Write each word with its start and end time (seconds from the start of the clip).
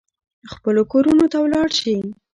خپلو 0.51 0.81
کورونو 0.91 1.25
ته 1.31 1.37
ولاړ 1.41 1.69
شي. 1.79 1.95